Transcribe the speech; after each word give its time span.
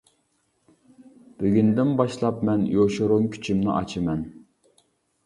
بۈگۈندىن 1.43 1.91
باشلاپ، 1.99 2.39
مەن 2.49 2.63
يوشۇرۇن 2.77 3.29
كۈچۈمنى 3.37 3.71
ئاچىمەن. 3.75 4.25